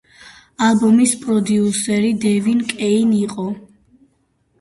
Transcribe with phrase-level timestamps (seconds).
[0.67, 3.47] ალბომის პროდიუსერი დევიდ კეინი იყო.